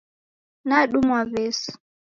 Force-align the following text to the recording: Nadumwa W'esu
Nadumwa 0.67 1.19
W'esu 1.31 1.71